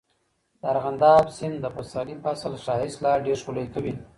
د 0.59 0.61
ارغنداب 0.73 1.25
سیند 1.37 1.57
د 1.61 1.65
پسرلي 1.75 2.15
فصل 2.23 2.53
ښایست 2.63 2.97
لا 3.05 3.13
ډېر 3.25 3.37
ښکلی 3.41 3.65
کوي. 3.73 3.93